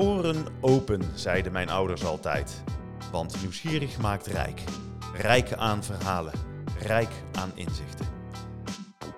[0.00, 2.62] Oren open, zeiden mijn ouders altijd.
[3.12, 4.60] Want nieuwsgierig maakt rijk.
[5.14, 6.32] Rijk aan verhalen,
[6.78, 8.06] rijk aan inzichten.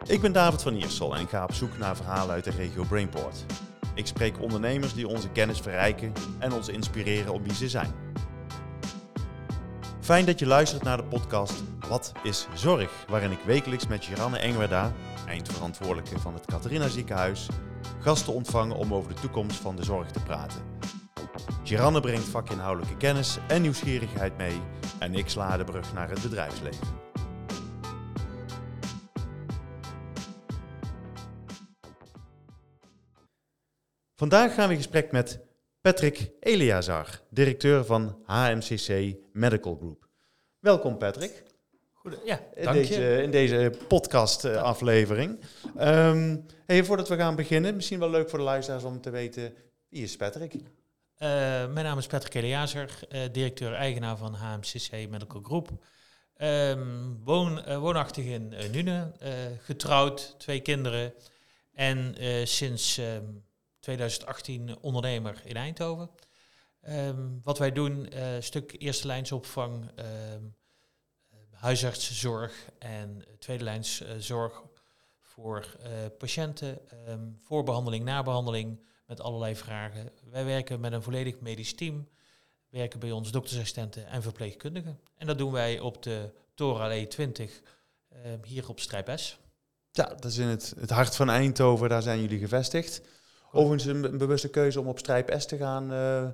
[0.07, 3.45] Ik ben David van Iersel en ga op zoek naar verhalen uit de regio Brainport.
[3.95, 7.93] Ik spreek ondernemers die onze kennis verrijken en ons inspireren op wie ze zijn.
[10.01, 12.91] Fijn dat je luistert naar de podcast Wat is Zorg?
[13.09, 14.93] Waarin ik wekelijks met Giranne Engwerda,
[15.27, 17.49] eindverantwoordelijke van het Catharina Ziekenhuis,
[17.99, 20.72] gasten ontvang om over de toekomst van de zorg te praten.
[21.65, 24.61] Giranne brengt vakinhoudelijke kennis en nieuwsgierigheid mee
[24.99, 26.87] en ik sla de brug naar het bedrijfsleven.
[34.17, 35.41] Vandaag gaan we in gesprek met
[35.81, 40.09] Patrick Eliazar, directeur van HMCC Medical Group.
[40.59, 41.43] Welkom Patrick.
[41.93, 42.83] Goed, ja, in dank je.
[42.83, 45.41] deze, in deze podcast-aflevering.
[46.67, 49.55] hey, voordat we gaan beginnen, misschien wel leuk voor de luisteraars om te weten
[49.89, 50.55] wie is Patrick?
[51.17, 51.29] Eh,
[51.73, 55.71] mijn naam is Patrick Eliazer, eh, directeur-eigenaar van HMCC Medical Group.
[56.37, 59.13] Ehm, woon, eh, woonachtig in Nune,
[59.63, 61.15] getrouwd, twee kinderen
[61.73, 62.15] en
[62.49, 63.25] sinds ehm,
[63.81, 66.11] 2018 ondernemer in Eindhoven.
[66.81, 69.91] Ehm, wat wij doen, stuk eerste lijnsopvang,
[71.51, 74.63] huisartszorg en tweede lijns zorg
[75.21, 75.67] voor
[76.19, 76.79] patiënten,
[77.43, 78.81] voorbehandeling, nabehandeling
[79.13, 80.11] met allerlei vragen.
[80.31, 82.09] Wij werken met een volledig medisch team.
[82.69, 85.01] Werken bij ons doktersassistenten en verpleegkundigen.
[85.17, 87.61] En dat doen wij op de Torenallee 20
[88.13, 89.39] uh, hier op Strijp S.
[89.91, 91.89] Ja, dat is in het, het hart van Eindhoven.
[91.89, 93.01] Daar zijn jullie gevestigd.
[93.51, 96.29] Overigens een, bewuste keuze om op Strijp S te gaan uh,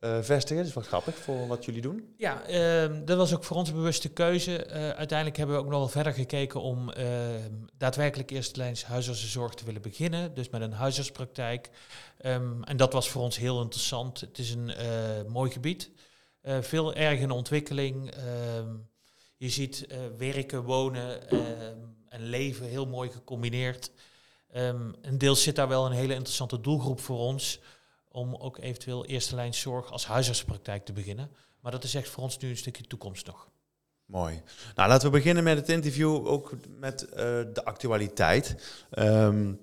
[0.00, 0.56] uh, vestigen.
[0.56, 2.14] Dat is wel grappig voor wat jullie doen.
[2.16, 4.66] Ja, uh, dat was ook voor ons een bewuste keuze.
[4.66, 6.92] Uh, uiteindelijk hebben we ook nog wel verder gekeken om
[7.76, 10.34] daadwerkelijk eerste lijns huisartsenzorg te willen beginnen.
[10.34, 11.70] Dus met een huisartspraktijk.
[12.24, 14.20] Um, en dat was voor ons heel interessant.
[14.20, 14.72] Het is een
[15.28, 15.90] mooi gebied.
[16.60, 18.14] veel erg in ontwikkeling.
[19.36, 19.86] Je ziet
[20.16, 21.76] werken, wonen ehm,
[22.08, 23.90] en leven heel mooi gecombineerd.
[24.56, 27.60] Um, en deels zit daar wel een hele interessante doelgroep voor ons
[28.10, 31.30] om ook eventueel eerste lijn zorg als huisartspraktijk te beginnen.
[31.60, 33.48] Maar dat is echt voor ons nu een stukje toekomst nog.
[34.04, 34.42] Mooi.
[34.74, 37.16] Nou, laten we beginnen met het interview ook met uh,
[37.52, 38.56] de actualiteit.
[38.98, 39.60] Um,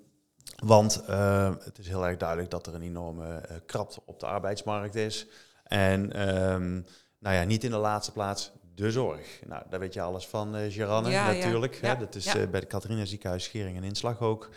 [0.55, 4.25] want uh, het is heel erg duidelijk dat er een enorme uh, krapte op de
[4.25, 5.27] arbeidsmarkt is.
[5.63, 6.85] En um,
[7.19, 9.39] nou ja, niet in de laatste plaats de zorg.
[9.47, 11.79] Nou, daar weet je alles van, uh, Geranne, ja, natuurlijk.
[11.81, 11.99] Ja, hè?
[11.99, 12.37] Dat is ja.
[12.37, 14.49] uh, bij de Catharina Ziekenhuis Schering en Inslag ook.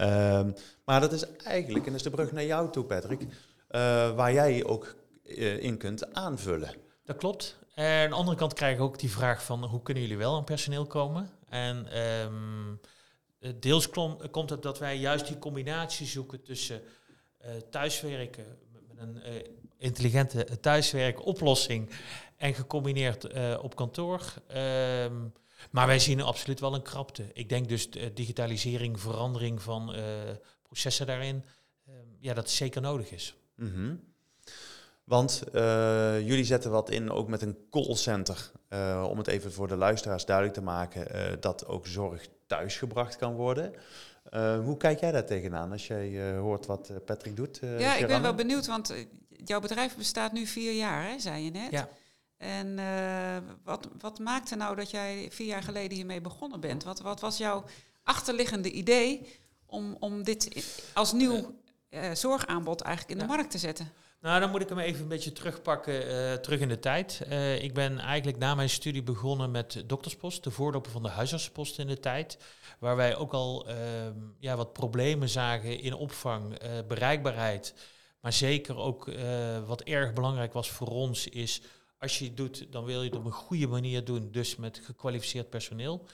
[0.00, 0.54] Um,
[0.84, 3.28] maar dat is eigenlijk, en dat is de brug naar jou toe, Patrick, uh,
[4.14, 4.94] waar jij ook
[5.58, 6.74] in kunt aanvullen.
[7.04, 7.58] Dat klopt.
[7.74, 10.36] En aan de andere kant krijg ik ook die vraag van hoe kunnen jullie wel
[10.36, 11.30] aan personeel komen?
[11.48, 12.80] En um,
[13.60, 16.82] deels klom, komt het dat wij juist die combinatie zoeken tussen
[17.70, 19.22] thuiswerken met een
[19.78, 21.90] intelligente thuiswerkoplossing
[22.36, 24.20] en gecombineerd uh, op kantoor.
[24.56, 25.32] Um,
[25.70, 27.24] maar wij zien absoluut wel een krapte.
[27.32, 30.02] Ik denk dus de digitalisering, verandering van uh,
[30.62, 31.44] processen daarin,
[31.88, 33.36] um, ja, dat zeker nodig is.
[33.56, 34.00] Mm -hmm.
[35.04, 38.50] Want uh, jullie zetten wat in ook met een callcenter,
[39.08, 43.72] om het even voor de luisteraars duidelijk te maken, dat ook zorg thuisgebracht kan worden.
[44.64, 47.60] hoe kijk jij daar tegenaan als jij hoort wat Patrick doet?
[47.78, 48.94] ja, ik ben wel benieuwd, want
[49.28, 51.70] jouw bedrijf bestaat nu vier jaar, hè, zei je net.
[51.70, 51.88] Ja.
[52.44, 56.84] En uh, wat, wat maakte nou dat jij vier jaar geleden hiermee begonnen bent?
[56.84, 57.64] Wat, wat was jouw
[58.02, 59.26] achterliggende idee
[59.66, 61.54] om, om dit als nieuw
[61.90, 63.92] uh, zorgaanbod eigenlijk in de markt te zetten?
[64.20, 67.20] Nou, dan moet ik hem even een beetje terugpakken, uh, terug in de tijd.
[67.28, 71.78] Uh, ik ben eigenlijk na mijn studie begonnen met dokterspost, de voorloper van de huisartsenpost
[71.78, 72.38] in de tijd.
[72.78, 73.74] Waar wij ook al uh,
[74.38, 77.74] ja, wat problemen zagen in opvang, bereikbaarheid.
[78.20, 79.10] Maar zeker ook
[79.66, 81.62] wat erg belangrijk was voor ons is
[82.04, 84.80] als je het doet, dan wil je het op een goede manier doen, dus met
[84.84, 86.06] gekwalificeerd personeel.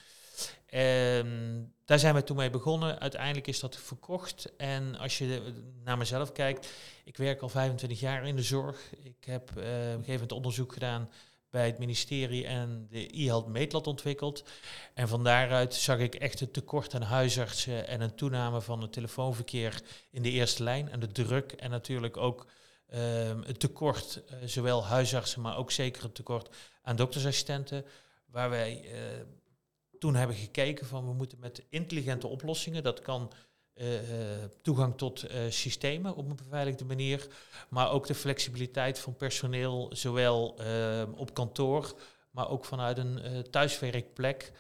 [0.67, 3.01] En daar zijn we toen mee begonnen.
[3.01, 4.57] Uiteindelijk is dat verkocht.
[4.57, 5.53] En als je
[5.85, 6.73] naar mezelf kijkt,
[7.05, 8.93] ik werk al 25 jaar in de zorg.
[9.03, 11.11] Ik heb uh, op een gegeven moment onderzoek gedaan
[11.51, 14.45] bij het ministerie en de e-health meetlat ontwikkeld.
[14.95, 18.93] En van daaruit zag ik echt het tekort aan huisartsen en een toename van het
[18.93, 22.47] telefoonverkeer in de eerste lijn en de druk en natuurlijk ook
[22.95, 27.85] Um, het tekort, uh, zowel huisartsen, maar ook zeker het tekort aan doktersassistenten.
[28.27, 28.91] Waar wij uh,
[29.99, 33.33] toen hebben gekeken van we moeten met intelligente oplossingen, dat kan
[33.75, 33.87] uh,
[34.63, 37.27] toegang tot systemen op een beveiligde manier,
[37.69, 41.95] maar ook de flexibiliteit van personeel, zowel ehm, op kantoor,
[42.31, 44.53] maar ook vanuit een thuiswerkplek,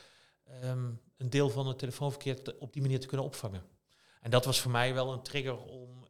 [0.65, 3.62] um, een deel van het telefoonverkeer te, op die manier te kunnen opvangen.
[4.21, 6.09] En dat was voor mij wel een trigger om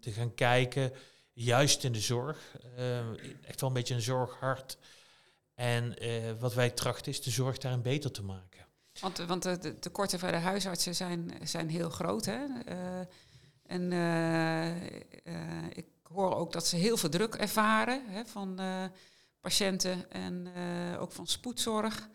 [0.00, 0.92] te gaan kijken
[1.36, 2.56] juist in de zorg.
[2.78, 2.98] Uh,
[3.42, 4.78] echt wel een beetje een zorghart.
[5.54, 5.94] En
[6.38, 8.66] wat wij trachten is de zorg daarin beter te maken.
[9.00, 12.24] Want, want de tekorten bij de huisartsen zijn, zijn heel groot.
[12.24, 12.44] Hè?
[13.62, 13.92] en
[15.72, 18.60] ik hoor ook dat ze heel veel druk ervaren hè, van
[19.40, 20.48] patiënten en
[20.98, 22.08] ook van spoedzorg.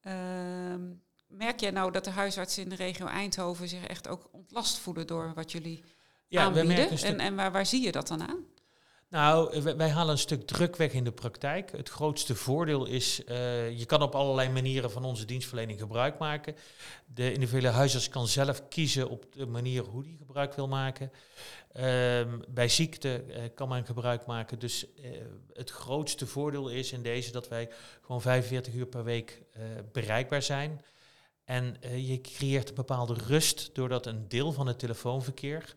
[0.00, 0.82] Ehm,
[1.26, 5.06] merk jij nou dat de huisartsen in de regio Eindhoven zich echt ook ontlast voelen
[5.06, 5.84] door wat jullie
[6.28, 6.90] ja, aanbieden?
[6.90, 8.46] En, en waar, waar zie je dat dan aan?
[9.10, 11.72] Nou, wij halen een stuk druk weg in de praktijk.
[11.72, 16.56] Het grootste voordeel is, uh, je kan op allerlei manieren van onze dienstverlening gebruik maken.
[17.06, 21.10] De individuele huisarts kan zelf kiezen op de manier hoe die gebruik wil maken.
[21.76, 24.58] Um, bij ziekte uh, kan men gebruik maken.
[24.58, 25.10] Dus uh,
[25.52, 27.68] het grootste voordeel is in deze dat wij
[28.02, 29.42] gewoon 45 uur per week
[29.92, 30.80] bereikbaar zijn.
[31.44, 35.74] En je creëert een bepaalde rust doordat een deel van het telefoonverkeer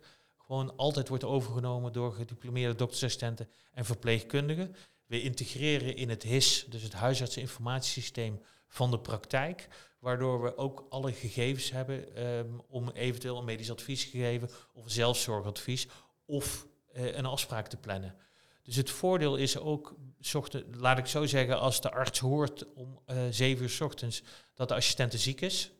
[0.51, 4.75] gewoon altijd wordt overgenomen door gediplomeerde doktersassistenten en verpleegkundigen.
[5.05, 9.67] We integreren in het HIS, dus het huisartseninformatiesysteem van de praktijk,
[9.99, 14.83] waardoor we ook alle gegevens hebben um, om eventueel een medisch advies te geven of
[14.85, 15.87] zelfzorgadvies
[16.25, 18.15] of uh, een afspraak te plannen.
[18.63, 19.95] Dus het voordeel is ook,
[20.71, 24.23] laat ik zo zeggen, als de arts hoort om uh, zeven uur s ochtends
[24.53, 25.71] dat de assistente ziek is,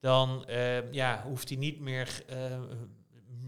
[0.00, 2.24] dan uh, ja, hoeft hij niet meer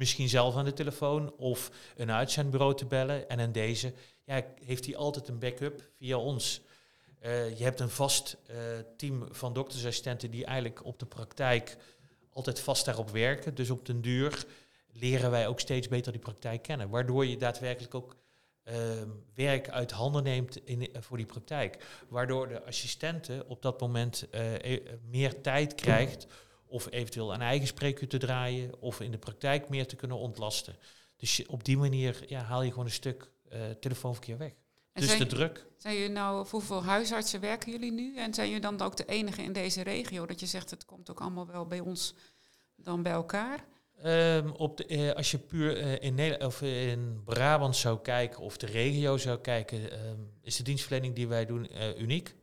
[0.01, 3.29] misschien zelf aan de telefoon of een uitzendbureau te bellen.
[3.29, 3.93] En in deze
[4.25, 6.61] ja, heeft hij altijd een backup via ons.
[7.23, 8.57] Uh, je hebt een vast uh,
[8.97, 11.77] team van doktersassistenten die eigenlijk op de praktijk
[12.33, 13.55] altijd vast daarop werken.
[13.55, 14.45] Dus op den duur
[14.93, 16.89] leren wij ook steeds beter die praktijk kennen.
[16.89, 18.17] Waardoor je daadwerkelijk ook
[18.65, 18.75] uh,
[19.35, 21.85] werk uit handen neemt in, voor die praktijk.
[22.09, 26.27] Waardoor de assistenten op dat moment e-, meer tijd krijgt
[26.71, 30.77] of eventueel een eigen spreekuur te draaien of in de praktijk meer te kunnen ontlasten.
[31.17, 34.53] Dus op die manier ja, haal je gewoon een stuk uh, telefoonverkeer weg.
[34.93, 35.67] En dus de druk.
[35.77, 38.17] Zijn jullie nou, hoeveel huisartsen werken jullie nu?
[38.17, 40.27] En zijn jullie dan ook de enige in deze regio?
[40.27, 42.15] Dat je zegt, het komt ook allemaal wel bij ons
[42.77, 43.65] dan bij elkaar?
[44.05, 48.41] Um, op de, uh, als je puur uh, in, Nederland, of in Brabant zou kijken
[48.41, 51.69] of de regio zou kijken, um, is de dienstverlening die wij doen
[51.99, 52.35] uniek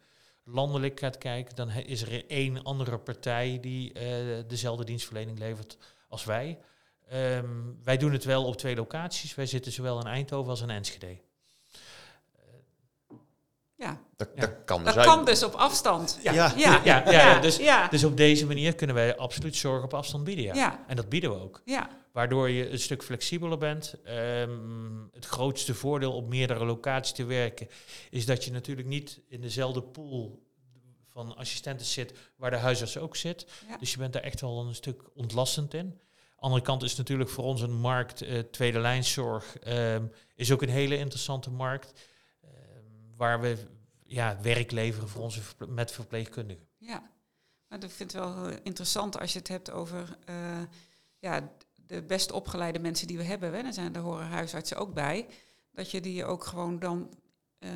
[0.48, 4.04] landelijk gaat kijken, dan is er één andere partij die uh,
[4.48, 5.78] dezelfde dienstverlening levert
[6.10, 6.60] als wij.
[7.14, 9.36] Um, wij doen het wel op twee locaties.
[9.36, 11.18] Wij zitten zowel in Eindhoven als in Enschede.
[13.76, 14.02] Ja.
[14.16, 16.20] Dat, dat kan, dus, dat kan dus op afstand.
[16.24, 16.54] Ja, ja.
[16.56, 17.60] ja, ja, ja dus,
[17.90, 20.56] dus op deze manier kunnen wij absoluut zorg op afstand bieden.
[20.56, 20.84] Ja.
[20.88, 21.62] En dat bieden we ook.
[21.66, 21.90] Ja.
[22.18, 23.96] Waardoor je een stuk flexibeler bent.
[24.08, 27.68] Um, het grootste voordeel op meerdere locaties te werken
[28.10, 30.48] is dat je natuurlijk niet in dezelfde pool
[31.08, 33.48] van assistenten zit waar de huisarts ook zit.
[33.80, 36.00] Dus je bent daar echt wel een stuk ontlastend in.
[36.36, 40.70] Andere kant is natuurlijk voor ons een markt, uh, tweede lijnszorg, um, is ook een
[40.70, 41.94] hele interessante markt.
[42.44, 42.50] Uh,
[43.16, 43.58] waar we
[44.04, 46.68] ja, werk leveren voor onze met verpleegkundigen.
[46.78, 47.12] Ja,
[47.68, 50.36] maar ik vind het wel interessant als je het hebt over uh,
[51.20, 51.52] ja,
[51.88, 55.28] de best opgeleide mensen die we hebben, hè, zijn, daar horen huisartsen ook bij,
[55.72, 57.14] dat je die ook gewoon dan
[57.60, 57.70] uh,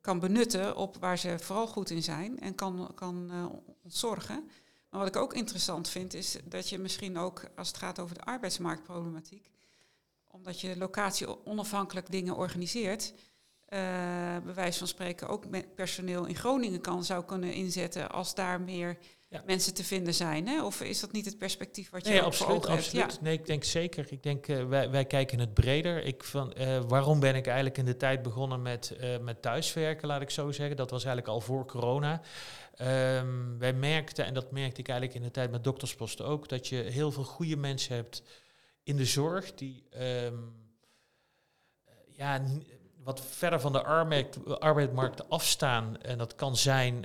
[0.00, 3.46] kan benutten op waar ze vooral goed in zijn en kan, kan uh,
[3.82, 4.50] ontzorgen.
[4.90, 8.14] Maar wat ik ook interessant vind, is dat je misschien ook, als het gaat over
[8.14, 9.50] de arbeidsmarktproblematiek,
[10.26, 13.18] omdat je locatie onafhankelijk dingen organiseert, uh,
[14.44, 18.60] bij wijze van spreken ook met personeel in Groningen kan zou kunnen inzetten als daar
[18.60, 18.98] meer
[19.28, 19.42] ja.
[19.46, 20.46] mensen te vinden zijn.
[20.46, 20.64] Hè?
[20.64, 23.12] Of is dat niet het perspectief wat je nee, absoluut, absoluut.
[23.12, 23.18] Ja.
[23.20, 24.06] Nee, ik denk zeker.
[24.08, 26.04] Ik denk, uh, wij, wij kijken het breder.
[26.04, 30.08] Ik van, uh, waarom ben ik eigenlijk in de tijd begonnen met, uh, met thuiswerken,
[30.08, 30.76] laat ik zo zeggen.
[30.76, 32.20] Dat was eigenlijk al voor corona.
[32.80, 36.68] Um, wij merkten, en dat merkte ik eigenlijk in de tijd met doktersposten ook, dat
[36.68, 38.22] je heel veel goede mensen hebt
[38.82, 39.84] in de zorg die
[40.24, 40.54] um,
[42.06, 42.42] ja,
[43.04, 43.82] wat verder van de
[44.58, 46.02] arbeidsmarkt afstaan.
[46.02, 47.04] En dat kan zijn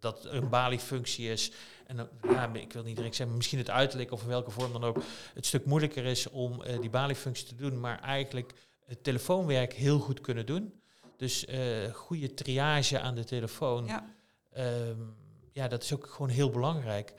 [0.00, 1.52] dat een baliefunctie is.
[1.86, 4.72] En dan, ja, ik wil niet direct zeggen, misschien het uiterlijk of in welke vorm
[4.72, 5.02] dan ook,
[5.34, 8.52] het stuk moeilijker is om uh, die baliefunctie te doen, maar eigenlijk
[8.84, 10.80] het telefoonwerk heel goed kunnen doen.
[11.16, 13.86] Dus uh, goede triage aan de telefoon.
[13.86, 14.14] Ja.
[14.56, 15.16] Um,
[15.52, 17.12] ja, dat is ook gewoon heel belangrijk.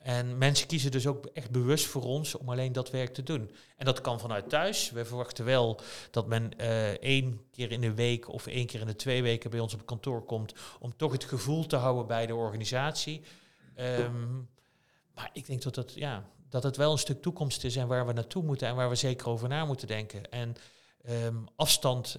[0.00, 3.50] En mensen kiezen dus ook echt bewust voor ons om alleen dat werk te doen.
[3.76, 4.90] En dat kan vanuit thuis.
[4.90, 5.80] We verwachten wel
[6.10, 9.50] dat men uh, één keer in de week of één keer in de twee weken
[9.50, 13.22] bij ons op kantoor komt om toch het gevoel te houden bij de organisatie.
[13.78, 14.48] Um,
[15.14, 18.06] maar ik denk dat het, ja, dat het wel een stuk toekomst is en waar
[18.06, 20.30] we naartoe moeten en waar we zeker over na moeten denken.
[20.30, 20.54] En
[21.08, 22.18] um, afstand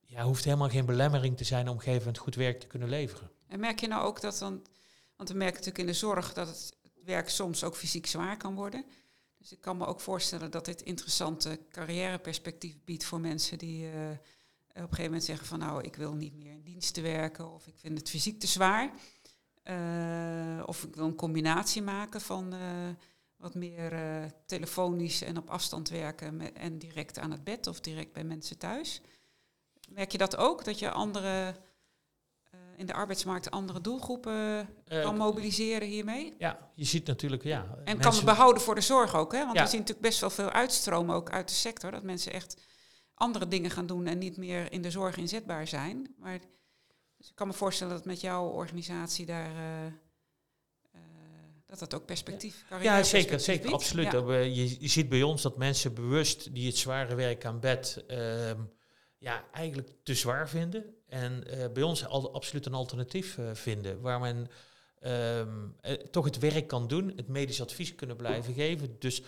[0.00, 3.30] ja, hoeft helemaal geen belemmering te zijn om een goed werk te kunnen leveren.
[3.48, 4.62] En merk je nou ook dat dan
[5.16, 8.54] want we merken natuurlijk in de zorg dat het werk soms ook fysiek zwaar kan
[8.54, 8.84] worden.
[9.38, 14.10] Dus ik kan me ook voorstellen dat dit interessante carrièreperspectief biedt voor mensen die eh,
[14.68, 17.52] op een gegeven moment zeggen van nou, ik wil niet meer in dienst te werken
[17.52, 18.92] of ik vind het fysiek te zwaar.
[19.64, 22.60] Uh, of ik wil een combinatie maken van uh,
[23.36, 28.24] wat meer telefonisch en op afstand werken en direct aan het bed of direct bij
[28.24, 29.00] mensen thuis.
[29.90, 31.56] Merk je dat ook, dat je andere
[32.76, 36.34] in de arbeidsmarkt andere doelgroepen kan mobiliseren hiermee?
[36.38, 37.66] Ja, je ziet natuurlijk, ja.
[37.84, 39.44] En kan het behouden voor de zorg ook, hè?
[39.44, 39.62] Want ja.
[39.62, 42.56] we zien natuurlijk best wel veel uitstromen ook uit de sector, dat mensen echt
[43.14, 46.14] andere dingen gaan doen en niet meer in de zorg inzetbaar zijn.
[46.18, 46.38] Maar
[47.16, 49.84] dus ik kan me voorstellen dat met jouw organisatie daar uh,
[50.94, 51.00] uh,
[51.66, 52.80] dat dat ook perspectief ja.
[52.80, 54.12] ja, zeker, zeker, absoluut.
[54.12, 54.36] Ja.
[54.38, 58.50] Je, je, ziet bij ons dat mensen bewust die het zware werk aan bed uh,
[59.18, 60.94] ja, eigenlijk te zwaar vinden.
[61.14, 64.48] En uh, bij ons al, absoluut een alternatief vinden waar men
[65.38, 65.76] um,
[66.10, 68.96] toch het werk kan doen, het medisch advies kunnen blijven geven.
[68.98, 69.22] Dus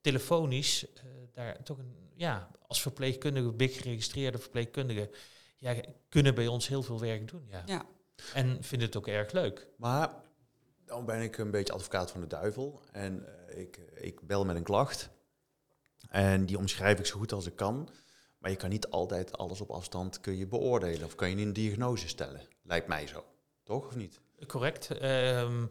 [0.00, 0.86] telefonisch
[1.32, 5.10] daar toch een, ja, als verpleegkundige, big geregistreerde verpleegkundige
[5.58, 5.74] ja,
[6.08, 7.46] kunnen bij ons heel veel werk doen.
[7.50, 7.62] Ja.
[7.66, 7.86] ja.
[8.34, 9.66] En vinden het ook erg leuk.
[9.76, 10.14] Maar
[10.84, 12.80] dan ben ik een beetje advocaat van de duivel.
[12.92, 15.10] En uh, ik, ik bel met een klacht.
[16.08, 17.88] En die omschrijf ik zo goed als ik kan.
[18.38, 21.04] Maar je kan niet altijd alles op afstand kun je beoordelen.
[21.04, 22.40] Of kan je een diagnose stellen.
[22.62, 23.24] Lijkt mij zo.
[23.62, 24.20] Toch of niet?
[24.46, 25.02] Correct.
[25.02, 25.68] Um,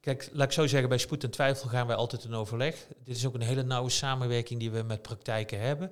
[0.00, 2.86] Kijk, laat ik zo zeggen, bij spoed en twijfel gaan wij altijd in overleg.
[3.04, 5.90] Dit is ook een hele nauwe samenwerking die we met praktijken hebben.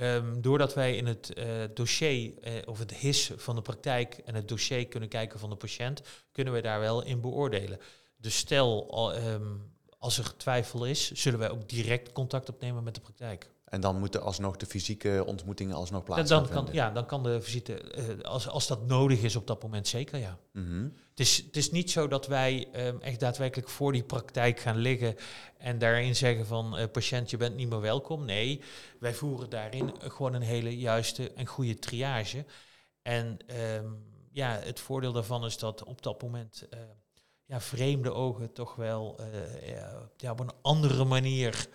[0.00, 1.44] Um, doordat wij in het uh,
[1.74, 5.56] dossier uh, of het HIS van de praktijk en het dossier kunnen kijken van de
[5.56, 7.78] patiënt, kunnen we daar wel in beoordelen.
[8.16, 13.00] Dus stel, um, als er twijfel is, zullen wij ook direct contact opnemen met de
[13.00, 13.50] praktijk.
[13.72, 16.52] En dan moeten alsnog de fysieke ontmoetingen alsnog plaatsvinden.
[16.54, 19.62] Dan kan, ja, dan kan de visite, uh, als, als dat nodig is op dat
[19.62, 20.38] moment, zeker ja.
[20.52, 20.92] Mm -hmm.
[21.10, 24.76] het, is, het is niet zo dat wij um, echt daadwerkelijk voor die praktijk gaan
[24.76, 25.14] liggen
[25.58, 28.24] en daarin zeggen van uh, patiënt, je bent niet meer welkom.
[28.24, 28.60] Nee,
[29.00, 32.44] wij voeren daarin gewoon een hele juiste en goede triage.
[33.02, 33.38] En
[33.76, 36.80] um, ja, het voordeel daarvan is dat op dat moment uh,
[37.44, 39.20] ja, vreemde ogen toch wel
[40.16, 41.68] ja, op een andere manier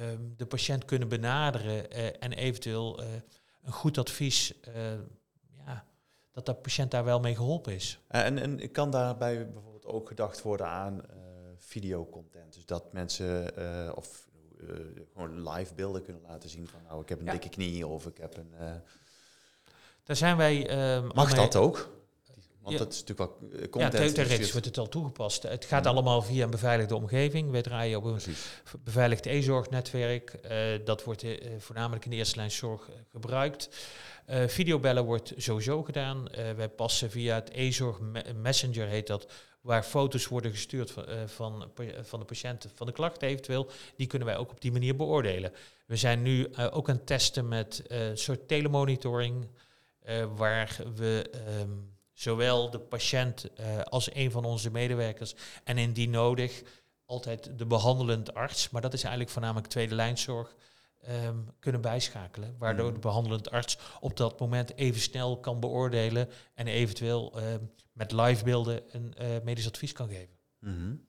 [0.00, 3.06] um, de patiënt kunnen benaderen uh, en eventueel uh,
[3.62, 4.74] een goed advies, uh,
[5.66, 5.84] ja,
[6.32, 8.00] dat de patiënt daar wel mee geholpen is.
[8.08, 11.02] En, en kan daarbij bijvoorbeeld ook gedacht worden aan
[11.56, 12.54] videocontent?
[12.54, 13.56] Dus dat mensen
[13.96, 14.28] of
[15.12, 17.30] gewoon live beelden kunnen laten zien van nou ik heb een ja.
[17.30, 18.54] dikke knie of ik heb een...
[20.04, 20.94] daar zijn wij...
[20.96, 21.99] Um, Mag dat ook?
[22.62, 23.92] Want dat is natuurlijk wel eh, content.
[23.92, 25.42] Ja, theoretisch wordt het al toegepast.
[25.42, 27.50] Het gaat allemaal via een beveiligde omgeving.
[27.50, 28.46] Wij draaien op een Precies.
[28.84, 30.38] beveiligd e-zorgnetwerk.
[30.44, 33.68] Uh, dat wordt uh, voornamelijk in de eerste lijn zorg gebruikt.
[34.30, 36.28] Uh, videobellen wordt sowieso gedaan.
[36.56, 37.98] wij passen via het e-zorg
[38.34, 41.70] messenger, heet dat, waar foto's worden gestuurd van, van,
[42.02, 43.70] van de patiënten, van de klachten eventueel.
[43.96, 45.52] Die kunnen wij ook op die manier beoordelen.
[45.86, 49.46] We zijn nu ook aan het testen met een soort telemonitoring,
[50.36, 51.30] waar we...
[51.60, 55.34] Um, zowel de patiënt uh, als een van onze medewerkers
[55.64, 56.62] en indien nodig
[57.04, 60.54] altijd de behandelend arts, maar dat is eigenlijk voornamelijk tweede lijnzorg,
[61.08, 62.54] um, kunnen bijschakelen.
[62.58, 62.94] Waardoor mm.
[62.94, 68.82] de behandelend arts op dat moment even snel kan beoordelen en eventueel um, met livebeelden
[68.90, 70.36] een uh, medisch advies kan geven.
[70.58, 71.06] Mm -hmm.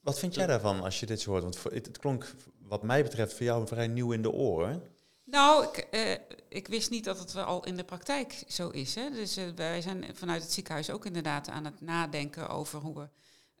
[0.00, 1.42] Wat vind jij daarvan als je dit zo hoort?
[1.42, 4.82] Want het, het klonk wat mij betreft voor jou vrij nieuw in de oren.
[5.30, 6.12] Nou, ik, uh,
[6.48, 8.94] ik, wist niet dat het al in de praktijk zo is.
[8.94, 9.10] Hè.
[9.10, 13.08] Dus uh, wij zijn vanuit het ziekenhuis ook inderdaad aan het nadenken over hoe we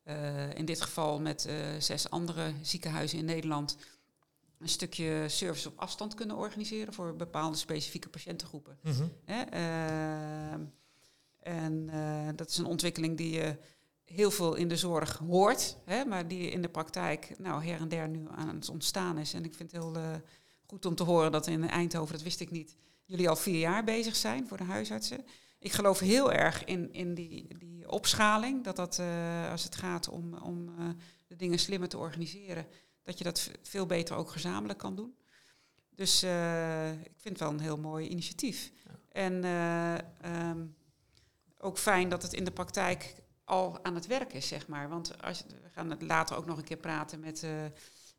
[0.04, 1.48] uh, in dit geval met
[1.78, 3.76] zes andere ziekenhuizen in Nederland
[4.58, 8.78] een stukje service op afstand kunnen organiseren voor bepaalde specifieke patiëntengroepen.
[8.82, 9.12] Mm -hmm.
[9.24, 10.60] hè, ehm,
[11.38, 11.90] en
[12.36, 13.56] dat is een ontwikkeling die je
[14.04, 17.88] heel veel in de zorg hoort, hè, maar die in de praktijk nou, her en
[17.88, 19.34] der nu aan het ontstaan is.
[19.34, 20.20] En ik vind het heel
[20.68, 23.84] Goed om te horen dat in Eindhoven, dat wist ik niet, jullie al vier jaar
[23.84, 25.24] bezig zijn voor de huisartsen.
[25.58, 30.08] Ik geloof heel erg in, in die, die opschaling, dat dat uh, als het gaat
[30.08, 30.88] om, om uh,
[31.26, 32.66] de dingen slimmer te organiseren,
[33.02, 35.16] dat je dat veel beter ook gezamenlijk kan doen.
[35.94, 38.72] Dus uh, ik vind het wel een heel mooi initiatief.
[38.84, 38.98] Ja.
[39.08, 39.44] En
[40.34, 40.76] um,
[41.58, 44.88] ook fijn dat het in de praktijk al aan het werk is, zeg maar.
[44.88, 47.46] Want als, we gaan het later ook nog een keer praten met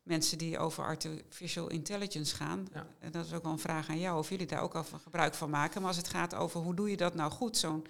[0.02, 2.68] mensen die over artificial intelligence gaan.
[2.98, 5.00] En dat is ook wel een vraag aan jou, of jullie daar ook al van
[5.00, 5.80] gebruik van maken.
[5.80, 7.86] Maar als het gaat over hoe doe je dat nou goed, zo'n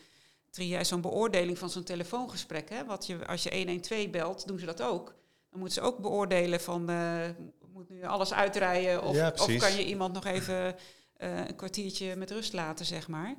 [0.81, 2.69] zo'n beoordeling van zo'n telefoongesprek.
[2.69, 2.85] Hè?
[2.85, 5.15] Wat je, als je 112 belt, doen ze dat ook.
[5.51, 7.25] Dan moeten ze ook beoordelen van, uh,
[7.73, 10.77] moet nu alles uitrijden of, of kan je iemand nog even
[11.19, 13.35] uh, een kwartiertje met rust laten, zeg maar.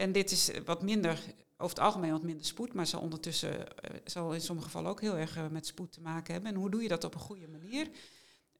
[0.00, 1.22] En dit is wat minder,
[1.56, 3.64] over het algemeen wat minder spoed, maar zal ondertussen uh,
[4.04, 6.52] zal in sommige gevallen ook heel erg uh, met spoed te maken hebben.
[6.52, 7.88] En hoe doe je dat op een goede manier?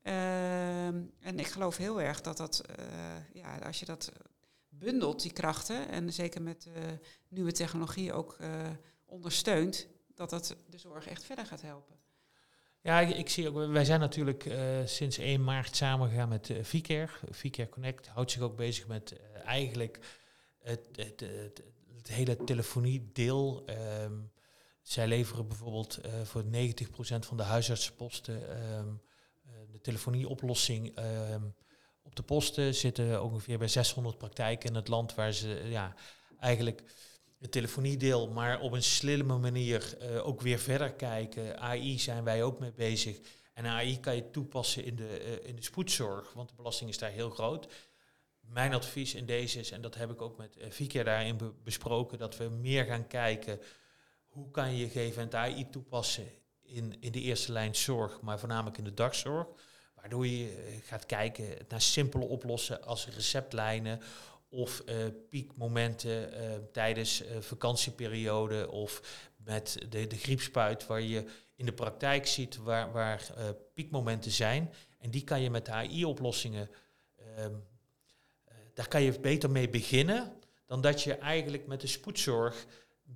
[0.02, 2.86] Ehm, en ik geloof heel erg dat dat, uh,
[3.32, 4.12] ja, als je dat
[4.68, 6.68] bundelt, die krachten, en zeker met
[7.28, 8.36] nieuwe technologie ook
[9.04, 11.96] ondersteunt, dat dat de zorg echt verder gaat helpen.
[12.80, 14.50] Ja, ik, zie ook, wij zijn natuurlijk
[14.84, 16.58] sinds 1 maart samengegaan met uh.
[17.30, 20.19] Vicare Connect houdt zich ook bezig met eigenlijk
[20.62, 21.20] het, het,
[21.94, 23.64] het, hele telefoniedeel.
[24.02, 24.30] Um,
[24.82, 26.46] zij leveren bijvoorbeeld voor 90%
[27.18, 29.00] van de huisartsenposten um,
[29.72, 30.98] de telefonieoplossing
[31.32, 31.54] um,
[32.02, 32.74] op de posten.
[32.74, 35.94] Zitten ongeveer bij 600 praktijken in het land waar ze ja,
[36.38, 36.82] eigenlijk
[37.38, 41.58] het telefoniedeel, maar op een slimme manier ook weer verder kijken.
[41.58, 43.20] AI zijn wij ook mee bezig.
[43.60, 47.10] En AI kan je toepassen in de, in de spoedzorg, want de belasting is daar
[47.10, 47.68] heel groot.
[48.50, 51.52] Mijn advies in deze is, en dat heb ik ook met uh, Vikia daarin be
[51.64, 53.60] besproken, dat we meer gaan kijken
[54.26, 56.26] hoe kan je GVNT AI toepassen
[56.62, 59.46] in, in de eerste lijn zorg, maar voornamelijk in de dagzorg.
[59.94, 64.00] Waardoor je gaat kijken naar simpele oplossen als receptlijnen
[64.48, 64.94] of uh,
[65.28, 66.32] piekmomenten
[66.72, 69.02] tijdens uh, vakantieperiode of
[69.36, 71.24] met de, de griepspuit waar je
[71.56, 73.26] in de praktijk ziet waar, waar
[73.74, 74.72] piekmomenten zijn.
[74.98, 76.70] En die kan je met AI-oplossingen,
[77.16, 77.54] ehm,
[78.80, 80.32] daar kan je beter mee beginnen
[80.66, 82.66] dan dat je eigenlijk met de spoedzorg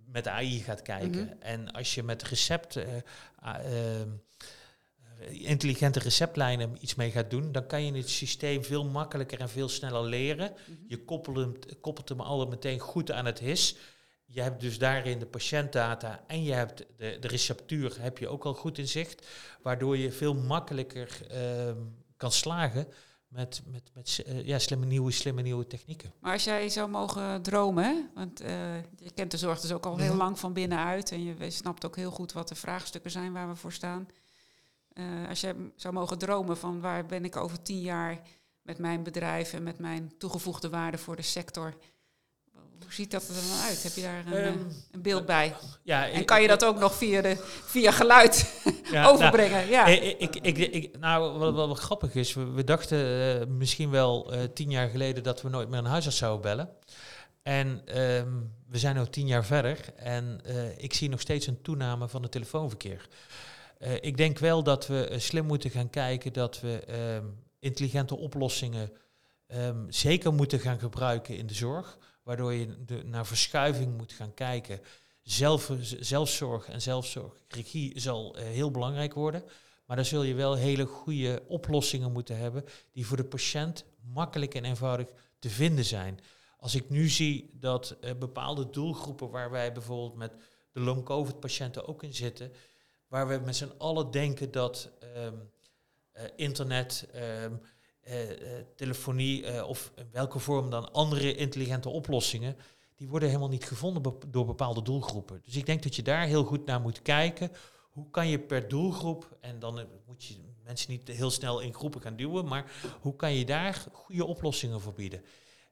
[0.06, 1.20] met AI gaat kijken.
[1.20, 1.40] Mm -hmm.
[1.40, 4.08] En als je met recept ehm,
[5.28, 9.68] intelligente receptlijnen iets mee gaat doen, dan kan je het systeem veel makkelijker en veel
[9.68, 10.50] sneller leren.
[10.50, 10.84] Mm -hmm.
[10.88, 13.76] Je koppelt hem, koppelt hem al meteen goed aan het HIS.
[14.24, 18.44] Je hebt dus daarin de patiëntdata en je hebt de, de receptuur heb je ook
[18.44, 19.26] al goed in zicht,
[19.62, 21.72] waardoor je veel makkelijker uh,
[22.16, 22.86] kan slagen
[23.34, 26.12] met, met, met uh, ja, slimme, nieuwe, slimme nieuwe technieken.
[26.20, 29.96] Maar als jij zou mogen dromen, want uh, je kent de zorg dus ook al
[29.96, 30.16] heel -hmm.
[30.16, 33.56] lang van binnenuit en je snapt ook heel goed wat de vraagstukken zijn waar we
[33.56, 34.08] voor staan.
[34.94, 38.20] Uh, als je zou mogen dromen van waar ben ik over tien jaar
[38.62, 41.74] met mijn bedrijf en met mijn toegevoegde waarde voor de sector.
[42.84, 43.82] Hoe ziet dat er dan uit?
[43.82, 45.54] Heb je daar een, um, een beeld bij?
[45.82, 48.60] Ja, en kan je dat ook nog via, de, via geluid
[48.92, 49.58] ja, overbrengen?
[49.58, 49.86] Nou, ja.
[49.86, 54.34] Ik, ik, ik, nou, wat, wat, wat grappig is, we, we dachten uh, misschien wel
[54.34, 56.68] uh, tien jaar geleden dat we nooit meer een huisarts zouden bellen.
[57.42, 60.40] En um, we zijn nu tien jaar verder en
[60.76, 63.08] ik zie nog steeds een toename van het telefoonverkeer.
[64.00, 66.82] Ik denk wel dat we slim moeten gaan kijken dat we
[67.16, 68.92] um, intelligente oplossingen
[69.48, 71.98] um, zeker moeten gaan gebruiken in de zorg.
[72.24, 72.68] Waardoor je
[73.04, 74.80] naar verschuiving moet gaan kijken.
[75.22, 79.44] Zelf, zelfzorg en zelfzorgregie zal uh, heel belangrijk worden.
[79.86, 84.54] Maar dan zul je wel hele goede oplossingen moeten hebben die voor de patiënt makkelijk
[84.54, 85.06] en eenvoudig
[85.38, 86.20] te vinden zijn.
[86.58, 90.32] Als ik nu zie dat bepaalde doelgroepen waar wij bijvoorbeeld met
[90.72, 92.52] de long-covid patiënten ook in zitten,
[93.08, 95.50] waar we met z'n allen denken dat um,
[96.16, 97.22] uh, internet, uh,
[98.76, 102.56] telefonie of in welke vorm dan andere intelligente oplossingen,
[102.96, 105.40] die worden helemaal niet gevonden door bepaalde doelgroepen.
[105.44, 107.50] Dus ik denk dat je daar heel goed naar moet kijken.
[107.90, 112.00] Hoe kan je per doelgroep, en dan moet je mensen niet heel snel in groepen
[112.00, 115.22] gaan duwen, maar hoe kan je daar goede oplossingen voor bieden?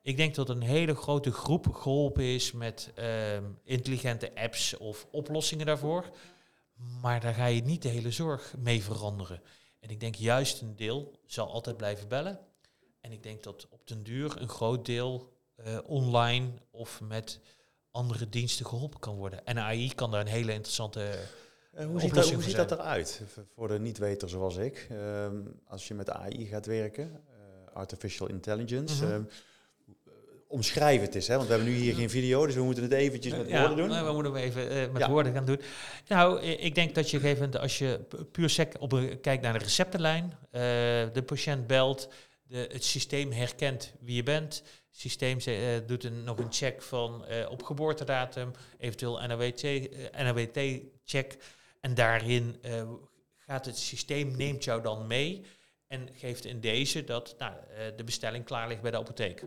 [0.02, 2.92] Ik denk dat een hele grote groep geholpen is met
[3.34, 6.10] um, intelligente apps of oplossingen daarvoor.
[7.00, 9.42] Maar daar ga je niet de hele zorg mee veranderen.
[9.82, 12.38] En ik denk juist een deel zal altijd blijven bellen.
[13.00, 15.32] En ik denk dat op den duur een groot deel
[15.66, 17.40] uh, online of met
[17.90, 19.46] andere diensten geholpen kan worden.
[19.46, 21.18] En AI kan daar een hele interessante
[21.78, 23.22] uh, hoe ziet, dat, hoe ziet dat eruit
[23.54, 24.88] voor de niet-weter zoals ik?
[24.92, 29.04] Um, als je met AI gaat werken, uh, artificial intelligence.
[29.04, 29.18] Mm -hmm.
[29.18, 29.28] um,
[30.52, 31.36] omschrijf het eens, hè?
[31.36, 33.88] want we hebben nu hier geen video, dus we moeten het eventjes met ja, woorden
[33.88, 34.04] doen.
[34.04, 35.10] we moeten hem even uh, met ja.
[35.10, 35.60] woorden gaan doen.
[36.08, 38.00] Nou, ik denk dat je gegeven als je
[38.32, 40.60] puur sec op een, kijkt naar de receptenlijn, uh,
[41.12, 42.08] de patiënt belt,
[42.42, 46.82] de, het systeem herkent wie je bent, het systeem uh, doet een, nog een check
[46.82, 49.20] van op geboortedatum, eventueel
[50.12, 51.36] NAWT-check,
[51.80, 52.56] en daarin
[53.36, 55.44] gaat het systeem, neemt jou dan mee
[55.86, 57.54] en geeft in deze dat nou,
[57.96, 59.44] de bestelling klaar ligt bij de apotheek.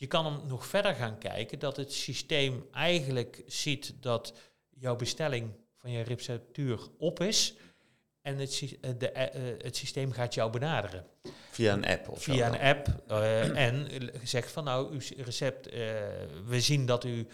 [0.00, 4.32] Je kan hem nog verder gaan kijken dat het systeem eigenlijk ziet dat
[4.68, 7.54] jouw bestelling van je receptuur op is.
[8.22, 11.06] En het, de, uh, het systeem gaat jou benaderen.
[11.50, 13.02] Via een app of Via een app.
[13.10, 13.88] Uh, en
[14.22, 15.74] zegt van nou, uw recept, uh,
[16.46, 17.24] we zien dat uw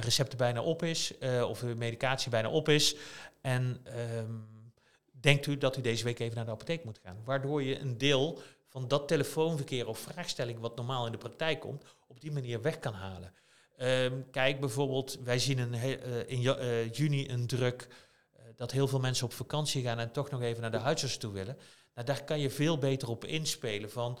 [0.00, 1.14] recept bijna op is.
[1.48, 2.96] of uw medicatie bijna op is.
[3.40, 3.86] En
[4.18, 4.72] um,
[5.20, 7.16] denkt u dat u deze week even naar de apotheek moet gaan.
[7.24, 11.84] Waardoor je een deel van dat telefoonverkeer of vraagstelling wat normaal in de praktijk komt,
[12.10, 13.32] op die manier weg kan halen.
[13.76, 17.88] Ehm, kijk bijvoorbeeld, wij zien een eh, in eh, juni een druk
[18.32, 21.16] eh, dat heel veel mensen op vakantie gaan en toch nog even naar de huisarts
[21.16, 21.58] toe willen.
[21.94, 23.90] Nou, daar kan je veel beter op inspelen.
[23.90, 24.18] Van,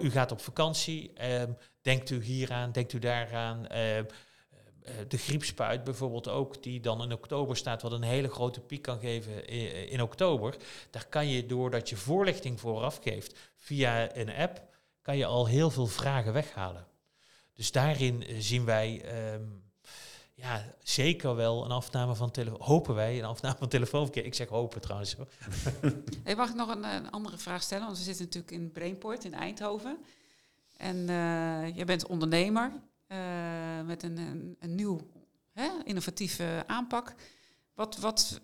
[0.00, 3.66] u gaat op vakantie, ehm, denkt u hieraan, denkt u daaraan.
[3.66, 4.04] Ehm,
[4.82, 8.82] eh, de griepspuit bijvoorbeeld ook, die dan in oktober staat, wat een hele grote piek
[8.82, 10.56] kan geven i- in, oktober.
[10.90, 14.62] Daar kan je, doordat je voorlichting vooraf geeft via een app,
[15.02, 16.86] kan je al heel veel vragen weghalen.
[17.52, 19.44] Dus daarin eh, zien wij ehm,
[20.34, 22.62] ja, zeker wel een afname van telefoon.
[22.62, 24.24] Hopen wij een afname van telefoonverkeer.
[24.24, 25.16] Ik zeg hopen trouwens.
[26.24, 27.84] Hey, mag ik nog een, een andere vraag stellen?
[27.84, 29.98] Want we zitten natuurlijk in Brainport in Eindhoven.
[30.76, 32.72] En eh je bent ondernemer
[33.06, 33.18] eh,
[33.86, 35.00] met een, een, nieuw
[35.52, 37.14] hè, innovatieve aanpak.
[37.74, 38.40] Wat, wat,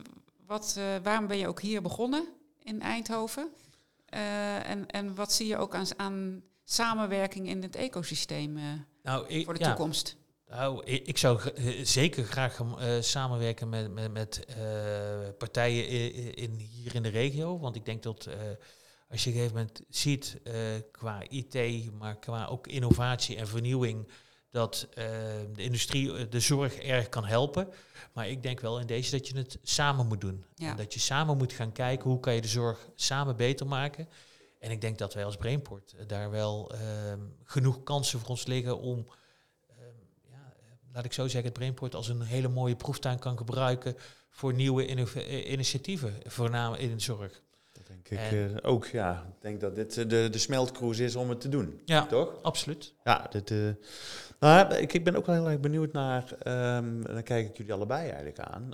[0.46, 2.28] wat, eh, waarom ben je ook hier begonnen
[2.62, 3.48] in Eindhoven?
[4.04, 8.64] Eh, en, en wat zie je ook aan, aan samenwerking in het ecosysteem eh,
[9.08, 10.16] Nou, ik, voor de ja, toekomst?
[10.48, 14.56] Nou, ik, zou eh, zeker graag eh, samenwerken met, met, met eh,
[15.38, 17.58] partijen in, in, hier in de regio.
[17.58, 18.28] Want ik denk dat
[19.08, 20.40] als je op een gegeven moment ziet
[20.90, 24.08] qua IT, maar qua ook innovatie en vernieuwing,
[24.50, 24.88] dat
[25.52, 27.68] de industrie de zorg erg kan helpen.
[28.12, 30.44] Maar ik denk wel in deze dat je het samen moet doen.
[30.54, 30.70] Ja.
[30.70, 34.08] En dat je samen moet gaan kijken hoe kan je de zorg samen beter maken.
[34.58, 38.46] En ik denk dat wij als Brainport eh, daar wel ehm, genoeg kansen voor ons
[38.46, 39.06] liggen om
[39.68, 39.78] ehm,
[40.30, 43.96] ja, eh, laat ik zo zeggen, het Brainport als een hele mooie proeftuin kan gebruiken
[44.30, 47.42] voor nieuwe eh, initiatieven, voornamelijk in de zorg.
[47.72, 49.26] Dat denk ik ook, ja.
[49.28, 51.80] Ik denk dat dit de, de smeltkroes is om het te doen.
[51.84, 52.42] Ja, Toch?
[52.42, 52.94] absoluut.
[53.04, 53.50] Ja, dit,
[54.40, 57.72] nou, ik, ik ben ook wel heel erg benieuwd naar, en dan kijk ik jullie
[57.72, 58.70] allebei eigenlijk aan,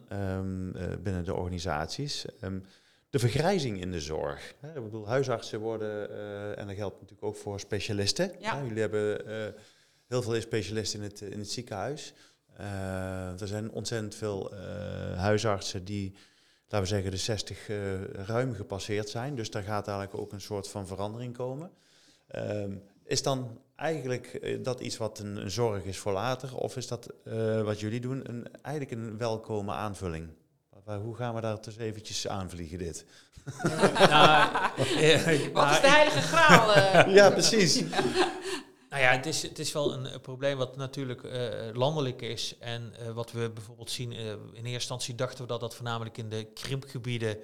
[1.02, 2.24] binnen de organisaties,
[3.14, 4.54] de vergrijzing in de zorg.
[4.60, 8.32] Hè, ik bedoel, huisartsen worden, eh, en dat geldt natuurlijk ook voor specialisten.
[8.38, 8.62] Ja.
[8.62, 9.60] Jullie hebben eh,
[10.06, 12.12] heel veel specialisten in het, in het ziekenhuis.
[12.56, 14.54] Eh, er zijn ontzettend veel
[15.16, 16.14] huisartsen die,
[16.62, 19.34] laten we zeggen, de 60 eh, ruim gepasseerd zijn.
[19.34, 21.70] Dus daar gaat eigenlijk ook een soort van verandering komen.
[22.26, 26.56] Ehm, is dan eigenlijk dat iets wat een, een zorg is voor later?
[26.56, 27.14] Of is dat
[27.64, 30.28] wat jullie doen een, eigenlijk een welkome aanvulling?
[30.84, 33.04] Hoe gaan we daar dus eventjes aanvliegen dit?
[33.62, 34.50] nou,
[34.98, 36.72] eh, Wat is de heilige graal?
[36.74, 37.14] eh?
[37.16, 37.80] Ja, precies.
[38.90, 42.58] Nou ja, het is, het is wel een, probleem wat natuurlijk eh, landelijk is.
[42.58, 46.16] En eh, wat we bijvoorbeeld zien, eh, in eerste instantie dachten we dat dat voornamelijk
[46.18, 47.38] in de krimpgebieden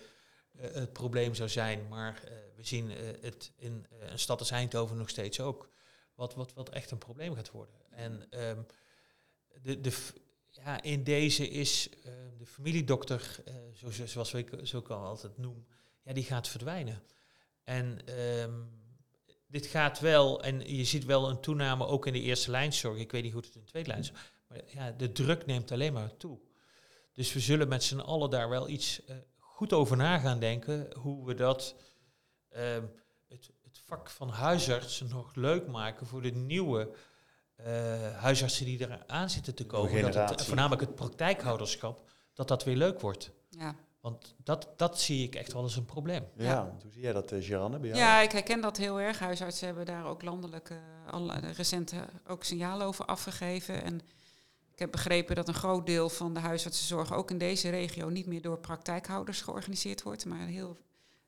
[0.61, 1.89] het probleem zou zijn.
[1.89, 5.69] Maar eh, we zien het in eh, een stad als Eindhoven nog steeds ook.
[6.15, 7.75] Wat, wat, wat echt een probleem gaat worden.
[7.91, 8.59] En ehm,
[9.63, 9.93] de, de,
[10.51, 15.05] ja, in deze is eh, de familiedokter, eh, zo, zo- zoals ik zo ik al
[15.05, 15.67] altijd noem,
[16.03, 17.03] ja, die gaat verdwijnen.
[17.65, 18.61] En ehm,
[19.47, 22.99] dit gaat wel, en je ziet wel een toename ook in de eerste lijnzorg.
[22.99, 24.13] Ik weet niet hoe het in de tweede lijn is.
[24.49, 26.39] Maar ja, de druk neemt alleen maar toe.
[27.13, 30.97] Dus we zullen met z'n allen daar wel iets eh, goed over na gaan denken.
[30.97, 31.77] Hoe we dat,
[32.49, 32.85] ehm,
[33.29, 36.95] het, het vak van huisarts nog leuk maken voor de nieuwe
[38.17, 39.93] huisartsen die eraan zitten te komen.
[39.93, 40.47] Dat het, generatie.
[40.47, 43.31] voornamelijk het praktijkhouderschap, dat dat weer leuk wordt.
[43.49, 43.75] Ja.
[44.01, 46.25] Want dat, dat zie ik echt wel als een probleem.
[46.37, 47.95] Ja, hoe zie jij dat, uh?
[47.95, 49.19] Ja, ik herken dat heel erg.
[49.19, 50.77] Huisartsen hebben daar ook landelijk eh,
[51.11, 53.83] al eh, recent eh, ook signalen over afgegeven.
[53.83, 54.01] En
[54.73, 58.27] ik heb begrepen dat een groot deel van de huisartsenzorg ook in deze regio niet
[58.27, 60.79] meer door praktijkhouders georganiseerd wordt, maar heel,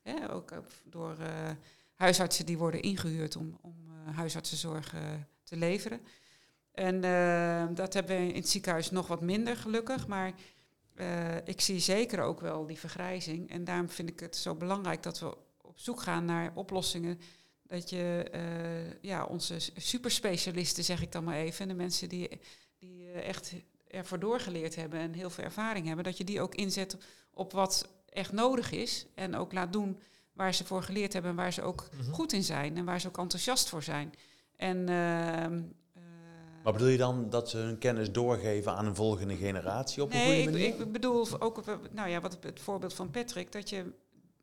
[0.01, 1.51] hè, ook eh, door eh,
[1.95, 5.01] huisartsen die worden ingehuurd om, om eh, huisartsenzorg eh,
[5.43, 6.01] te leveren.
[6.73, 10.33] En eh, dat hebben we in het ziekenhuis nog wat minder gelukkig, maar
[10.95, 13.49] eh, ik zie zeker ook wel die vergrijzing.
[13.49, 17.19] En daarom vind ik het zo belangrijk dat we op zoek gaan naar oplossingen.
[17.63, 22.29] Dat je eh, ja, onze superspecialisten, zeg ik dan maar even, en de mensen die,
[22.79, 23.53] die echt
[23.87, 26.97] ervoor doorgeleerd hebben en heel veel ervaring hebben, dat je die ook inzet
[27.33, 29.05] op wat echt nodig is.
[29.15, 29.99] En ook laat doen
[30.33, 32.11] waar ze voor geleerd hebben en waar ze ook Mhm.
[32.11, 34.13] goed in zijn en waar ze ook enthousiast voor zijn.
[34.55, 35.59] En ehm, eh,
[36.63, 40.17] Maar bedoel je dan dat ze hun kennis doorgeven aan een volgende generatie op een
[40.17, 40.87] nee, goede ik, manier?
[40.87, 43.93] ik bedoel ook, op, nou ja, wat het voorbeeld van Patrick, dat je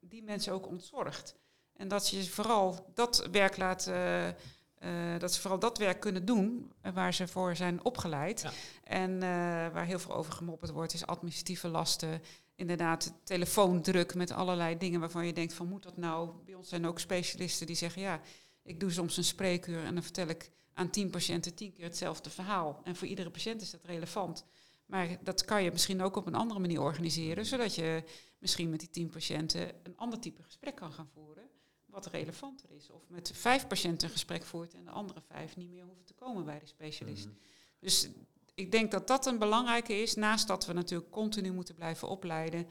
[0.00, 1.35] die mensen ook ontzorgt.
[1.72, 6.24] En dat je vooral dat werk laat, eh, eh, dat ze vooral dat werk kunnen
[6.24, 8.40] doen eh, waar ze voor zijn opgeleid.
[8.40, 8.50] Ja.
[8.85, 9.28] En eh,
[9.72, 12.22] waar heel veel over gemopperd wordt, is administratieve lasten.
[12.54, 16.30] Inderdaad, telefoondruk met allerlei dingen waarvan je denkt van moet dat nou?
[16.44, 18.20] Bij ons zijn ook specialisten die zeggen ja,
[18.62, 22.30] ik doe soms een spreekuur en dan vertel ik aan tien patiënten tien keer hetzelfde
[22.30, 22.80] verhaal.
[22.85, 24.44] En voor iedere patiënt is dat relevant.
[24.87, 28.04] Maar dat kan je misschien ook op een andere manier organiseren, zodat je
[28.38, 31.48] misschien met die tien patiënten een ander type gesprek kan gaan voeren,
[31.87, 32.90] wat relevanter is.
[32.90, 36.14] Of met vijf patiënten een gesprek voert en de andere vijf niet meer hoeven te
[36.14, 37.26] komen bij de specialist.
[37.26, 37.35] Mhm.
[37.78, 38.09] Dus
[38.54, 42.66] ik denk dat dat een belangrijke is, naast dat we natuurlijk continu moeten blijven opleiden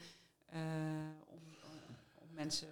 [0.54, 0.60] uh,
[1.26, 1.40] om,
[2.14, 2.68] om, mensen.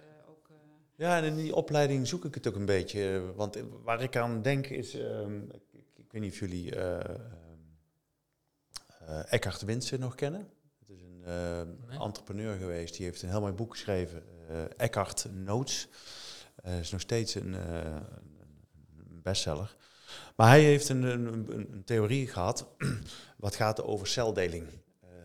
[0.99, 3.33] Ja, en in die opleiding zoek ik het ook een beetje.
[3.35, 5.61] Want waar ik aan denk is, um, ik,
[5.95, 6.99] ik, weet niet of jullie uh,
[9.29, 10.49] Eckhart Winsen nog kennen.
[10.79, 11.99] Het is een nee.
[11.99, 14.23] entrepreneur geweest, die heeft een heel mooi boek geschreven,
[14.77, 15.87] Eckhart Notes.
[16.63, 19.75] is nog steeds een, een bestseller.
[20.35, 22.67] Maar hij heeft een, een, een theorie gehad
[23.37, 24.67] wat gaat over celdeling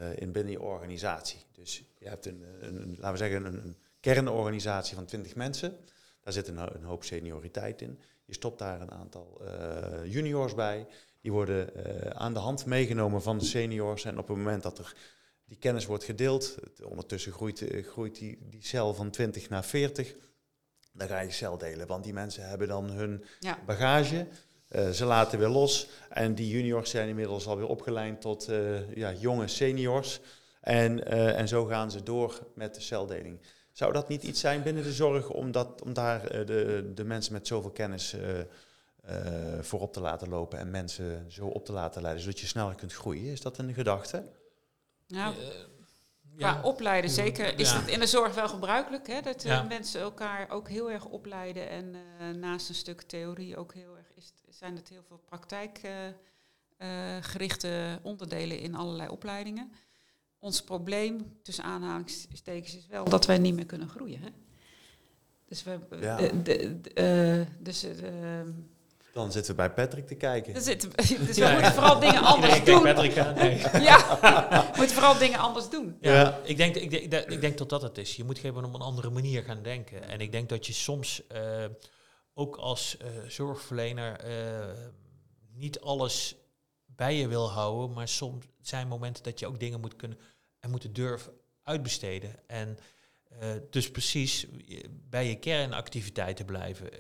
[0.01, 1.39] uh, in binnen je organisatie.
[1.53, 5.77] Dus je hebt een, een laten we zeggen, een, kernorganisatie van 20 mensen.
[6.21, 8.01] Daar zit een, een, hoop senioriteit in.
[8.25, 10.87] Je stopt daar een aantal uh, juniors bij.
[11.21, 14.05] Die worden uh, aan de hand meegenomen van de seniors.
[14.05, 14.95] En op het moment dat er
[15.45, 20.15] die kennis wordt gedeeld, ondertussen groeit, groeit die, die cel van 20 naar 40.
[20.93, 23.59] Dan ga je cel delen, want die mensen hebben dan hun ja.
[23.67, 24.27] bagage.
[24.69, 25.89] Uh, ze laten weer los.
[26.09, 30.21] En die juniors zijn inmiddels alweer opgeleid tot uh, ja, jonge seniors.
[30.61, 33.41] En, uh, en zo gaan ze door met de celdeling.
[33.75, 37.33] Zou dat niet iets zijn binnen de zorg om, dat, om daar de, de mensen
[37.33, 38.17] met zoveel kennis
[39.61, 42.93] voorop te laten lopen en mensen zo op te laten leiden, zodat je sneller kunt
[42.93, 43.33] groeien?
[43.33, 44.33] Is dat een gedachte?
[45.07, 45.35] Nou,
[46.37, 49.07] Qua opleiden zeker is het in de zorg wel gebruikelijk.
[49.07, 51.69] Hè, dat mensen elkaar ook heel erg opleiden.
[51.69, 51.97] En
[52.41, 58.59] naast een stuk theorie ook heel erg is, zijn het heel veel praktijkgerichte uh, onderdelen
[58.59, 59.73] in allerlei opleidingen.
[60.45, 64.21] Ons probleem, tussen aanhalingstekens, is wel dat wij niet meer kunnen groeien.
[64.21, 64.29] Hè?
[65.49, 65.79] Dus we.
[66.01, 66.17] Ja.
[66.17, 67.87] De, de, de, uh, dus,
[69.13, 70.63] dan zitten we bij Patrick te kijken.
[70.63, 70.91] Zitten,
[71.27, 72.83] dus we moeten vooral dingen anders doen.
[72.83, 73.59] Patrick aan, nee.
[73.89, 74.19] ja,
[74.73, 75.97] we moeten vooral dingen anders doen.
[76.01, 76.41] Ja, ja.
[76.43, 78.17] Ik, denk, ik, denk, ik denk dat dat het is.
[78.17, 80.09] Je moet gewoon op een andere manier gaan denken.
[80.09, 81.65] En ik denk dat je soms uh,
[82.35, 84.67] ook als uh, zorgverlener uh,
[85.55, 86.37] niet alles
[86.87, 90.19] bij je wil houden, maar soms zijn momenten dat je ook dingen moet kunnen
[90.65, 92.49] en moeten durven uitbesteden.
[92.49, 92.79] En
[93.43, 94.47] uh, dus precies
[94.91, 96.91] bij je kernactiviteiten blijven.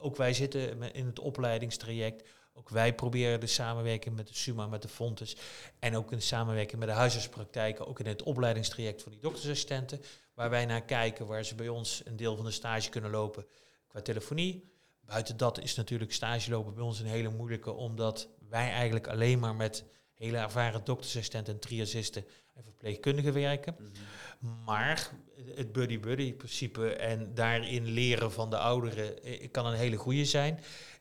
[0.00, 2.28] ook wij zitten in het opleidingstraject.
[2.52, 5.36] Ook wij proberen de samenwerking met de SUMA, met de Fontes
[5.78, 10.00] en ook in de samenwerking met de huisartspraktijken, ook in het opleidingstraject van die doktersassistenten,
[10.34, 13.46] waar wij naar kijken, waar ze bij ons een deel van de stage kunnen lopen
[13.86, 14.72] qua telefonie,
[15.06, 19.38] Buiten dat is natuurlijk stage lopen bij ons een hele moeilijke, omdat wij eigenlijk alleen
[19.38, 22.24] maar met hele ervaren doktersassistenten en triagisten
[22.54, 23.76] en verpleegkundigen werken.
[23.78, 24.64] Mhm.
[24.64, 25.10] Maar
[25.54, 30.60] het buddy-buddy principe en daarin leren van de ouderen eh, kan een hele goede zijn.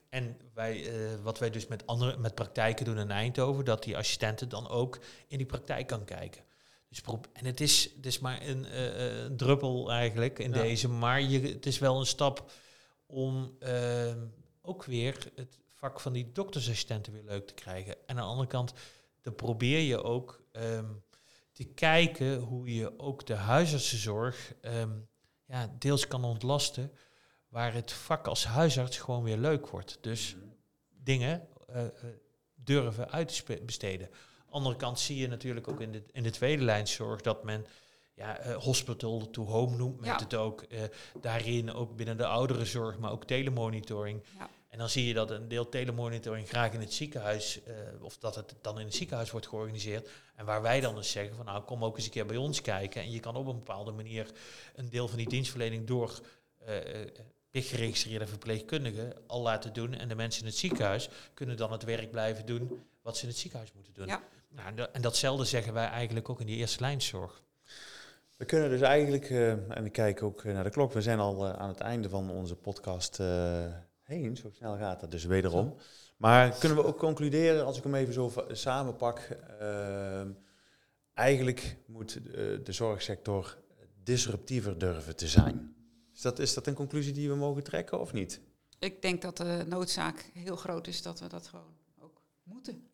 [0.10, 3.98] En wij, uh, wat wij dus met, andere, met praktijken doen in Eindhoven, dat die
[3.98, 6.44] assistenten dan ook in die praktijk kan kijken.
[6.90, 7.02] Dus
[7.34, 11.42] en het is, het is maar een, uh, een druppel eigenlijk in deze, maar je,
[11.42, 12.52] het is wel een stap
[13.06, 14.14] om uh,
[14.62, 17.94] ook weer het vak van die doktersassistenten weer leuk te krijgen.
[17.94, 18.74] En aan de andere kant,
[19.24, 21.04] dan probeer je ook um,
[21.52, 25.08] te kijken hoe je ook de huisartsenzorg um,
[25.46, 26.92] ja, deels kan ontlasten,
[27.48, 29.98] waar het vak als huisarts gewoon weer leuk wordt.
[30.02, 30.36] Dus
[30.90, 31.82] dingen uh,
[32.56, 34.10] durven uit te besteden.
[34.50, 37.66] Andere kant zie je natuurlijk ook in de, in de tweede lijnzorg dat men
[38.14, 40.66] ja, uh, hospital to home noemt men het ook.
[40.70, 40.82] Uh,
[41.22, 44.24] daarin ook binnen de ouderenzorg, maar ook telemonitoring.
[44.38, 44.50] Ja.
[44.74, 48.36] En dan zie je dat een deel telemonitoring graag in het ziekenhuis, uh, of dat
[48.36, 50.10] het dan in het ziekenhuis wordt georganiseerd.
[50.36, 52.62] En waar wij dan eens zeggen van nou kom ook eens een keer bij ons
[52.62, 53.02] kijken.
[53.02, 54.32] En je kan op een bepaalde manier
[54.76, 56.20] een deel van die dienstverlening door
[57.52, 59.94] geregistreerde verpleegkundigen al laten doen.
[59.94, 63.30] En de mensen in het ziekenhuis kunnen dan het werk blijven doen wat ze in
[63.30, 64.08] het ziekenhuis moeten doen.
[64.08, 64.22] Ja.
[64.50, 67.44] Nou, en datzelfde zeggen wij eigenlijk ook in die eerste lijnzorg.
[68.38, 71.48] We kunnen dus eigenlijk, uh, en ik kijk ook naar de klok, we zijn al
[71.48, 73.66] uh, aan het einde van onze podcast uh,
[74.14, 74.38] heen.
[74.38, 75.76] Zo snel gaat dat dus wederom.
[76.18, 79.20] Maar kunnen we ook concluderen, als ik hem even zo samenpak,
[79.60, 80.32] ehm,
[81.14, 82.20] eigenlijk moet
[82.64, 83.58] de zorgsector
[84.04, 85.76] disruptiever durven te zijn.
[86.14, 88.42] Is dat, is dat een conclusie die we mogen trekken of niet?
[88.80, 92.88] Ik denk dat de noodzaak heel groot is dat we dat gewoon ook moeten.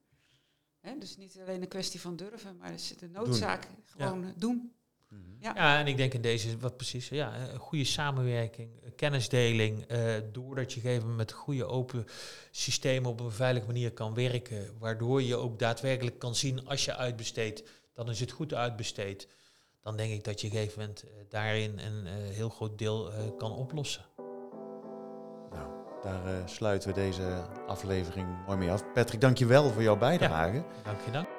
[0.80, 0.98] Hè?
[0.98, 4.74] Dus niet alleen een kwestie van durven, maar de noodzaak gewoon doen.
[5.10, 5.22] Mhm.
[5.40, 5.54] Ja.
[5.56, 10.74] ja, en ik denk in deze, wat precies, ja, een goede samenwerking, kennisdeling, uh, doordat
[10.74, 12.06] je gegeven met goede open
[12.52, 16.96] systemen op een veilige manier kan werken, waardoor je ook daadwerkelijk kan zien als je
[16.96, 19.28] uitbesteedt, dan is het goed uitbesteed.
[19.82, 22.78] Dan denk ik dat je op een gegeven moment uh, daarin een uh, heel groot
[22.78, 24.06] deel kan oplossen.
[25.52, 25.70] Nou,
[26.02, 28.94] daar sluiten we deze aflevering mooi mee af.
[28.94, 30.56] Patrick, dank je wel voor jouw bijdrage.
[30.56, 31.39] Ja, dank je dank.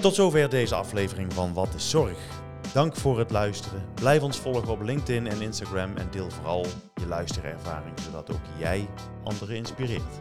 [0.00, 2.18] Tot zover deze aflevering van Wat is Zorg.
[2.72, 3.84] Dank voor het luisteren.
[3.94, 8.88] Blijf ons volgen op LinkedIn en Instagram en deel vooral je luisterervaring, zodat ook jij
[9.24, 10.20] anderen inspireert.